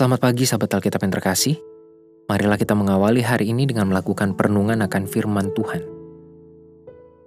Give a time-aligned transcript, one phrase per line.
[0.00, 1.60] Selamat pagi sahabat Alkitab yang terkasih.
[2.24, 5.84] Marilah kita mengawali hari ini dengan melakukan perenungan akan firman Tuhan.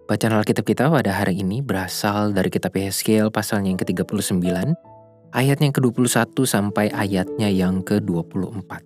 [0.09, 4.41] Bacaan Alkitab kita pada hari ini berasal dari kitab Yeskiel pasalnya yang ke-39,
[5.37, 8.81] ayatnya yang ke-21 sampai ayatnya yang ke-24.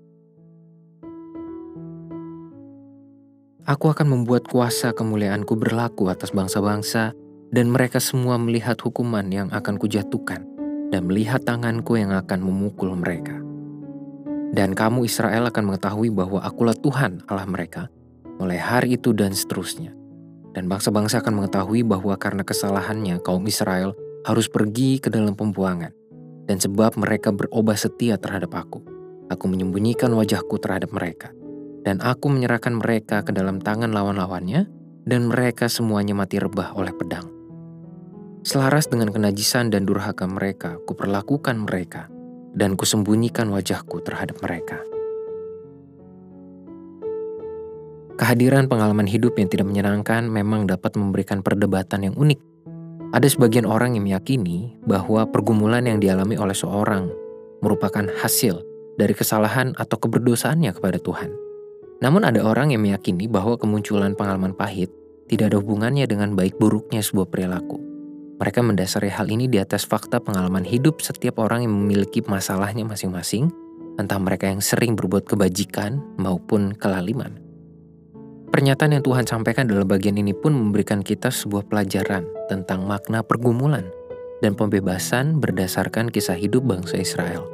[3.72, 7.16] Aku akan membuat kuasa kemuliaanku berlaku atas bangsa-bangsa,
[7.56, 10.44] dan mereka semua melihat hukuman yang akan kujatuhkan,
[10.92, 13.47] dan melihat tanganku yang akan memukul mereka.
[14.56, 17.92] Dan kamu Israel akan mengetahui bahwa akulah Tuhan Allah mereka,
[18.40, 19.92] mulai hari itu dan seterusnya.
[20.56, 23.94] Dan bangsa-bangsa akan mengetahui bahwa karena kesalahannya kaum Israel
[24.26, 25.94] harus pergi ke dalam pembuangan.
[26.48, 28.80] Dan sebab mereka berubah setia terhadap aku,
[29.28, 31.30] aku menyembunyikan wajahku terhadap mereka.
[31.84, 34.68] Dan aku menyerahkan mereka ke dalam tangan lawan-lawannya,
[35.08, 37.32] dan mereka semuanya mati rebah oleh pedang.
[38.48, 42.08] Selaras dengan kenajisan dan durhaka mereka, kuperlakukan mereka,
[42.58, 44.82] dan kusembunyikan wajahku terhadap mereka.
[48.18, 52.42] Kehadiran pengalaman hidup yang tidak menyenangkan memang dapat memberikan perdebatan yang unik.
[53.14, 57.14] Ada sebagian orang yang meyakini bahwa pergumulan yang dialami oleh seorang
[57.62, 58.58] merupakan hasil
[58.98, 61.30] dari kesalahan atau keberdosaannya kepada Tuhan.
[62.02, 64.90] Namun ada orang yang meyakini bahwa kemunculan pengalaman pahit
[65.30, 67.87] tidak ada hubungannya dengan baik buruknya sebuah perilaku.
[68.38, 73.50] Mereka mendasari hal ini di atas fakta pengalaman hidup setiap orang yang memiliki masalahnya masing-masing,
[73.98, 77.42] entah mereka yang sering berbuat kebajikan maupun kelaliman.
[78.54, 83.90] Pernyataan yang Tuhan sampaikan dalam bagian ini pun memberikan kita sebuah pelajaran tentang makna pergumulan
[84.46, 87.50] dan pembebasan berdasarkan kisah hidup bangsa Israel.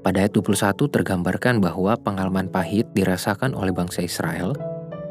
[0.00, 4.56] Pada ayat 21 tergambarkan bahwa pengalaman pahit dirasakan oleh bangsa Israel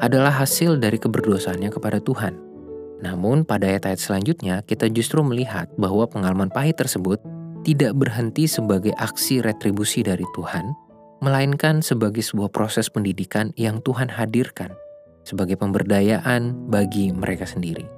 [0.02, 2.34] adalah hasil dari keberdosaannya kepada Tuhan–
[3.02, 7.18] namun pada ayat-ayat selanjutnya kita justru melihat bahwa pengalaman pahit tersebut
[7.64, 10.76] tidak berhenti sebagai aksi retribusi dari Tuhan,
[11.24, 14.76] melainkan sebagai sebuah proses pendidikan yang Tuhan hadirkan
[15.24, 17.88] sebagai pemberdayaan bagi mereka sendiri.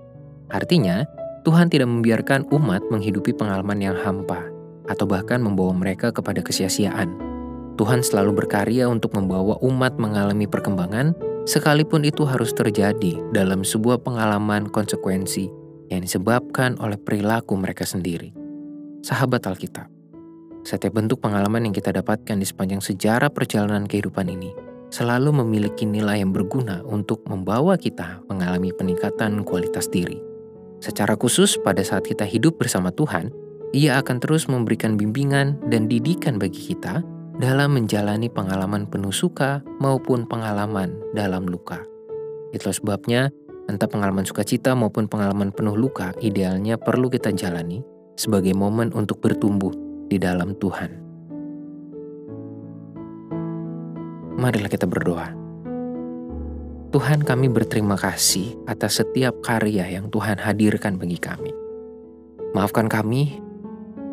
[0.55, 1.03] Artinya,
[1.43, 4.47] Tuhan tidak membiarkan umat menghidupi pengalaman yang hampa
[4.87, 7.11] atau bahkan membawa mereka kepada kesia-siaan.
[7.75, 11.13] Tuhan selalu berkarya untuk membawa umat mengalami perkembangan
[11.47, 15.47] sekalipun itu harus terjadi dalam sebuah pengalaman konsekuensi
[15.89, 18.35] yang disebabkan oleh perilaku mereka sendiri.
[19.07, 19.87] Sahabat Alkitab,
[20.67, 24.51] setiap bentuk pengalaman yang kita dapatkan di sepanjang sejarah perjalanan kehidupan ini
[24.91, 30.19] selalu memiliki nilai yang berguna untuk membawa kita mengalami peningkatan kualitas diri.
[30.83, 33.31] Secara khusus, pada saat kita hidup bersama Tuhan,
[33.75, 37.03] Ia akan terus memberikan bimbingan dan didikan bagi kita
[37.37, 41.85] dalam menjalani pengalaman penuh suka maupun pengalaman dalam luka.
[42.57, 43.29] Itulah sebabnya,
[43.69, 47.85] entah pengalaman sukacita maupun pengalaman penuh luka, idealnya perlu kita jalani
[48.17, 49.73] sebagai momen untuk bertumbuh
[50.09, 50.91] di dalam Tuhan.
[54.41, 55.33] Marilah kita berdoa.
[56.97, 61.53] Tuhan kami berterima kasih atas setiap karya yang Tuhan hadirkan bagi kami.
[62.57, 63.37] Maafkan kami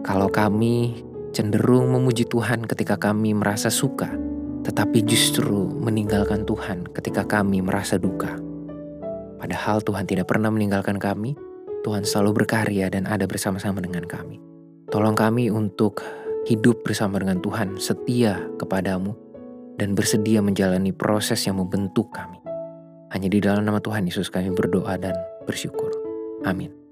[0.03, 0.99] kalau kami
[1.33, 4.07] cenderung memuji Tuhan ketika kami merasa suka,
[4.63, 8.37] tetapi justru meninggalkan Tuhan ketika kami merasa duka.
[9.41, 11.35] Padahal Tuhan tidak pernah meninggalkan kami,
[11.83, 14.39] Tuhan selalu berkarya dan ada bersama-sama dengan kami.
[14.87, 16.05] Tolong kami untuk
[16.47, 19.17] hidup bersama dengan Tuhan, setia kepadamu,
[19.75, 22.39] dan bersedia menjalani proses yang membentuk kami.
[23.11, 25.17] Hanya di dalam nama Tuhan Yesus kami berdoa dan
[25.49, 25.91] bersyukur.
[26.45, 26.82] Amin.